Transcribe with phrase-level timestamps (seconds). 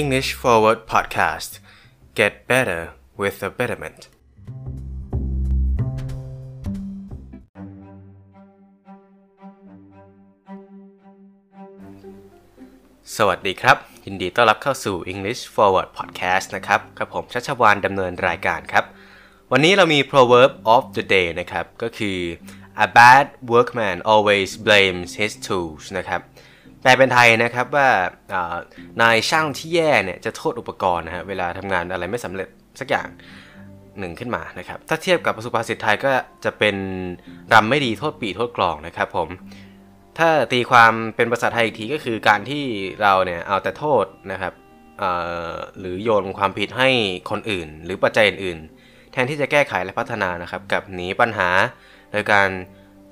[0.00, 1.50] English Forward Podcast
[2.18, 2.82] Get better
[3.20, 4.00] with a betterment
[13.16, 18.84] สวัสดีครับ ยินดีต้อนรับเข้าสู่ English Forward Podcast นะครับกับผมชัชวานดำเนินรายการครับ
[19.52, 22.18] วันนี้เรามี proverb of the day นะครับ ก็คือ
[22.86, 26.22] a bad workman always blames his tools นะครับ
[26.84, 27.88] แปลเป็นไทยนะครับว่า
[29.02, 32.48] นายช่างที่แย่เนี่ยจะโทษอุปกรณ์นะฮะเวลาทำงานอะไรไม่สำเร็จ
[32.80, 33.08] สักอย่าง
[33.98, 36.12] หนึ่งขึ้นมานะครับ ถ้าเทียบกับสุภาษิตไทยก็
[36.44, 36.76] จะเป็น
[37.52, 39.28] รำไม่ดีโทษปีโทษกลองนะครับผม
[40.18, 42.64] ถ้าตีความเป็นภาษาไทยอีกทีก็คือการที่
[43.02, 44.54] เราเนี่ยเอาแต่โทษนะครับ
[45.78, 46.90] หรือโยนความผิดให้
[47.30, 48.58] คนอื่น หรือปัจจัยอื่น
[49.12, 51.50] แทนที่จะแก้ไขและพัฒนานะครับกับหนีปัญหา
[52.12, 52.48] โดยการ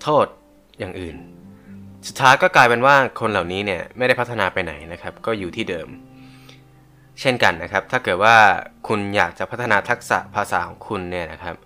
[0.03, 0.27] โทษ
[0.79, 1.17] อย่างอื่น
[2.09, 5.89] สุดท้ายก็กลายเป็นว่าคนเหล่านี้เนี่ยไม่ได้พัฒนาไปไหนนะครับ ก็อยู่ที่เดิม
[7.21, 8.37] เช่นกันนะครับ ถ้าเกิดว่า
[8.89, 11.57] คุณอยากจะพัฒนาทักษะภาษาของคุณเนี่ยนะครับ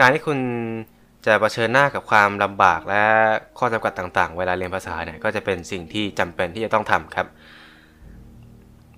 [0.00, 0.38] การที่คุณ
[1.26, 3.02] จะะเผชิญหน้ากับความลำบากและ
[3.58, 7.26] ข้อจำกัดต่างๆ เวลาเรียนภาษาเนี่ยก็จะเป็นสิ่งที่จำเป็นที่จะต้องทำครับ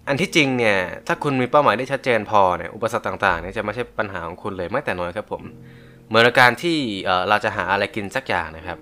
[0.08, 5.42] อันที่จริงเนี่ยถ้าคุณมีเป้าหมายที่ชัดเจนพอเนี่ยอุปสรรคต่างๆเนี่ยจะไม่ใช่ปัญหาของคุณเลยไม่แต่น้อยครับผม
[6.08, 6.76] เหมือนการที่
[7.28, 8.78] เราจะหาอะไรกินสักอย่างนะครับ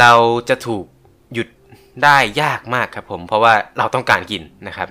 [0.00, 0.12] เรา
[0.48, 0.84] จะถูก
[2.02, 4.88] ได้ยากมากครับผมเพราะว่าเราต้องการกินนะครับ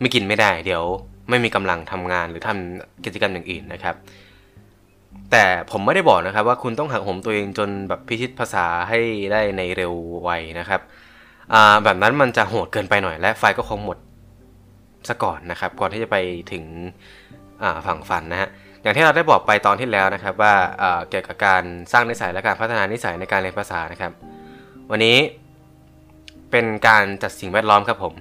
[0.00, 0.84] ไม่กินไม่ได้ เดี๋ยว
[1.28, 3.96] ไม่มีกำลังทำงานหรือทำกิจกรรมอย่างอื่นนะครับ
[5.30, 8.98] แต่ผมไม่ได้บอกนะครับ ว่าคุณต้องหักโหมตัวเองจนแบบพิชิตภาษาให้
[9.32, 10.80] ได้ในเร็วไวนะครับ
[11.84, 13.98] แบบนั้นมันจะโหดเกินไปหน่อย และไฟก็คงหมด
[15.08, 16.16] ซะก่อนนะครับ ก่อนที่จะไป
[16.52, 16.64] ถึง
[17.86, 18.48] ฝั่งฝันนะฮะ
[18.82, 20.54] อย่างที่เราได้บอกไปตอนที่แล้วนะครับ ว่า
[21.10, 24.12] เกี่ยวกับการสร้างนิสัยและการพัฒนานิสัยในการเรียนภาษานะครับ
[24.90, 25.16] วันนี้
[26.54, 28.14] เป็นการจัดสิ่งแวดล้อมครับผม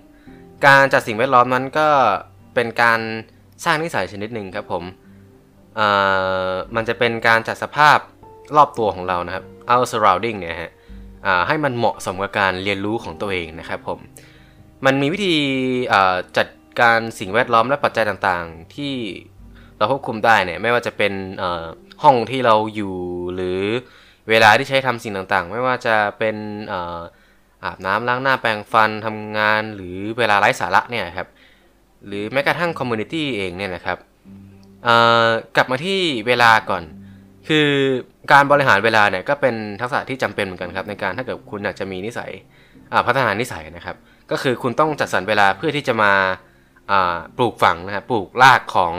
[0.67, 1.89] การจัดสิ่งแวดล้อมนั้นก็
[2.55, 2.99] เป็นการ
[3.65, 4.83] สร้างนิสัยชนิดหนึ่งครับผม
[6.75, 7.97] มันจะเป็นการจัดสภาพ
[8.55, 10.71] รอบตัวของเรานะครับ our surrounding เนี่ยฮะ
[11.47, 13.99] ให้มันเหมาะสมกับการเรียนรู้ของตัวเองนะครับผม
[14.85, 15.35] มันมีวิธี
[16.37, 16.47] จัด
[16.81, 18.93] การสิ่งแวดล้อมและปัจจัยต่างๆ ที่
[19.77, 21.13] เราควบคุมได้เนี่ยไม่ว่าจะเป็น
[22.03, 22.95] ห้องที่เราอยู่
[23.35, 23.61] หรือ
[24.29, 26.35] เวลาที่ใช้ทำสิ่งต่างๆ ไม่ว่าจะเป็น
[27.63, 31.27] อาบน้ำล้างหน้าแปรงฟันทำงานหรือเวลาไร้สาระเนี่ยครับ
[32.07, 33.97] หรือแม้กระทั่ง community เองเนี่ยนะครับ
[35.55, 36.83] กลับมาที่เวลาก่อน
[37.47, 37.67] คือ
[38.31, 42.31] การบริหารเวลาเนี่ยก็เป็นทักษะที่จำเป็นเหมือนกันครับในการถ้าเกิดคุณอยากจะมีนิสัย
[43.07, 43.95] พัฒนานิสัยนะครับ
[44.31, 46.11] ก็คือคุณต้องจัดสรรเวลาเพื่อที่จะมา
[47.37, 48.93] ปลูกฝังนะครับปลูกรากของ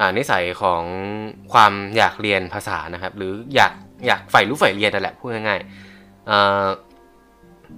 [0.00, 0.82] อนิสัยของ
[1.52, 3.72] ความอยากเรียนภาษานะครับ หรืออยาก
[4.06, 6.91] อยากใฝ่รู้ใฝ่เรียนนั่นแหละพูดง่ายๆ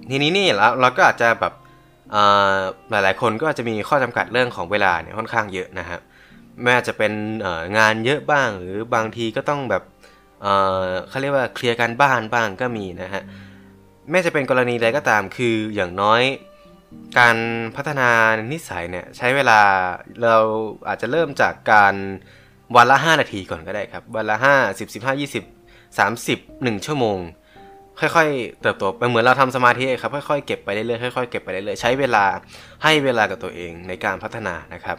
[0.09, 1.53] ทีนี้นี่แล้วเราก็อาจจะแบบ
[2.89, 5.99] หลายๆ คนก็อาจจะมีข้อจำกัดเรื่องของเวลาเนี่ยค่อนข้างเยอะนะครับ
[6.63, 7.13] แม้จะเป็น
[7.77, 9.83] งานเยอะบ้างหรือบางทีก็ต้องแบบ
[11.09, 13.23] เขาเรียกว่าเคลียร์การบ้านบ้างก็มีนะฮะ
[14.09, 16.21] แม้จะเป็นกรณีใดก็ตามคืออย่างน้อย
[17.19, 17.37] การ
[17.75, 18.09] พัฒนา
[18.51, 19.59] นิสัยเนี่ยใช้เวลา
[20.23, 20.37] เรา
[20.87, 21.93] อาจจะเริ่มจากการ
[22.75, 27.19] วันละ 5 นาทีก่อนก็ได้ครับ วันละ 5 10 15 20 30 1 ชั่วโมง
[27.99, 32.25] ค่อยๆ เติบโตไปเหมือนเราทำสมาธิครับค่อยๆเก็บไปเรื่อยๆค่อยๆเก็บไปเรื่อยๆใช้เวลา
[32.83, 34.97] ให้เวลากับตัวเองในการพัฒนานะครับ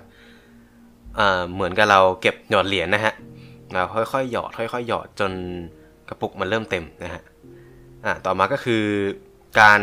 [1.53, 3.15] เหมือนกับเราเก็บหยอดเหรียญนะฮะ
[3.73, 5.33] เราค่อยๆหยอด ค่อยๆหยอดจน
[6.09, 7.23] กระปุกมันเริ่มเต็มนะฮะ
[8.05, 8.85] อ่าต่อมาก็คือ
[9.61, 9.81] การ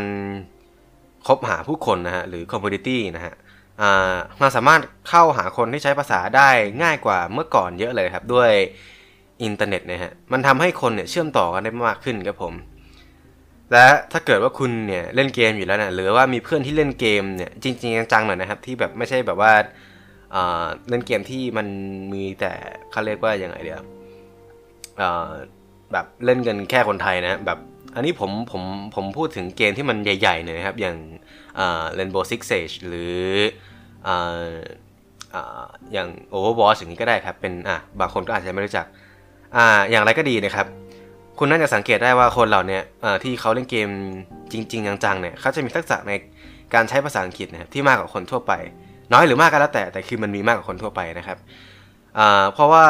[1.27, 3.33] คบหาผู้คนนะฮะหรือ community นะฮะ
[3.81, 6.49] อ่าเราสามารถเข้าหาคนที่ใช้ภาษาได้
[6.83, 8.51] ง่ายกว่าเมื่อก่อนเยอะเลยครับด้วย
[9.43, 12.53] อินเทอร์เน็ตนะฮะมันทำให้คนเนี่ยเชื่อมต่อกันได้มากขึ้นครับผม
[13.71, 19.53] และถ้าเกิดว่าคุณเนี่ยเล่นเกมอยู่แล้วนะหรือว่ามีเพื่อนที่เล่นเกมเนี่ยจริงๆจังๆหน่อยนะครับ ที่แบบไม่ใช่แบบว่า
[20.89, 21.67] เล่นเกมที่มัน
[22.13, 22.51] มีแต่
[22.91, 23.83] เขาเรียกว่าอย่างไรเดียว
[25.91, 27.59] แบบเล่นกันแค่คนไทยนะแบบ
[27.95, 28.63] อันนี้ผมผม
[28.95, 30.95] ผมพูดถึงเกมที่มันใหญ่ๆหน่อยนะครับ อย่าง
[31.93, 33.21] เลนโบซิกเซจหรือ
[35.93, 38.85] อย่าง Overwatch อย่างนี้ก็ได้ครับ เป็นอะบางคนก็อาจจะไม่รู้จัก
[39.55, 40.67] อ่าอย่างไรก็ดีนะครับ
[41.37, 42.79] คุณน่าจะสังเกตได้ว่าคนเหล่านี้
[43.23, 43.89] ที่เขาเล่นเกม
[44.51, 46.11] จริง ๆ จังๆเนี่ยเขาจะมีทักษะใน
[46.73, 48.53] การใช้ภาษาอังกฤษนะที่มากกว่าคนทั่วไป
[49.13, 51.37] น้อยหรือมากก็แล้วแต่แต่คือมันมีมากกว่าคนทั่วไปนะครับ
[52.53, 52.85] เพราะว่า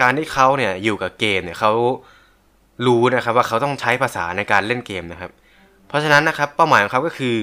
[0.00, 1.72] การที่เขาเนี่ยอยู่กับเกมเนี่ยเขา
[2.86, 5.30] รู้นะครับว่าเขาต้องใช้ภาษาในการเล่นเกมนะครับ
[5.88, 7.34] เพราะฉะนั้นนะครับเป้าหมายของเขาก็คือ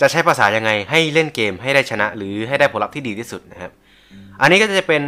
[0.00, 3.72] จะใช้ภาษายังไงให้เล่นเกมให้ได้ชนะ หรือให้ได้ผลลัพธ์ที่ดีที่สุดนะครับ
[4.40, 5.02] อันนี้ก็จะเป็น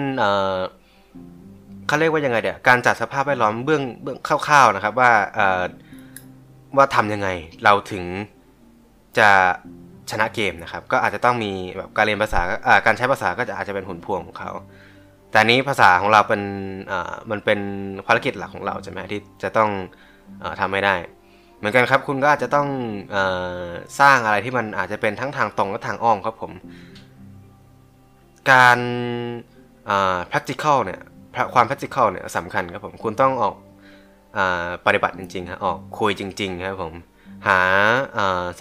[1.90, 5.12] เขาเรียกว่ายังไงเดี๋ยการจัดสภาพแวดล้อมเบื้องเบื้องคร่าวๆนะครับ ว่า
[6.76, 7.28] ว่าทำยังไง
[7.64, 8.04] เราถึง
[9.19, 9.28] จะ
[10.10, 12.40] ชนะเกมนะครับ ก็อาจจะต้องมีแบบการเรียนภาษา
[12.87, 14.50] การใช้ภาษาก็จะอาจจะเป็นผลพวงของเขา
[15.31, 16.42] แต่นี้ภาษาของเราเป็น
[17.31, 17.60] มันเป็น
[18.06, 19.70] ภารกิจหลักของเราใช่ไหมที่จะต้อง
[20.43, 20.94] อาทำไม่ได้
[21.58, 22.69] เหมือนกันครับคุณก็อาจจะต้อง
[23.14, 23.16] อ
[24.00, 26.52] สร้างอะไรที่มันอาจจะเป็นทั้งทางตรงและทางอ้อมครับผม
[28.50, 28.78] การ
[30.31, 31.00] practical เนี่ย
[31.55, 33.55] ความ practical เนี่ยสำคัญครับผมคุณต้องออก
[34.37, 34.38] อ
[34.87, 36.94] ปฏิบัติจริงๆครับออกคุยจริง ๆ ครับผม
[37.49, 37.61] หา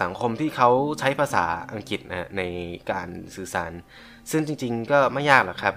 [0.02, 2.42] สังคมที่เขาใช้ภาษาอังกฤษนะใน
[2.90, 3.72] การสื่อสาร
[4.30, 5.74] ซึ่งจริง ๆ ก็ไม่ยากหรอกครับ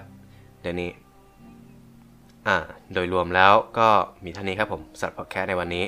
[0.62, 0.90] เดี๋ยวนี้
[2.94, 3.88] โดยรวมแล้วก็
[4.24, 5.84] มีเท่านี้ครับผมสำหรับพอดแคสต์ในวันนี้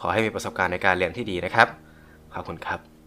[0.00, 1.68] ขอให้มีประสบการณ์ในการเรียนที่ดีนะครับ
[2.34, 2.99] ขอบคุณครับ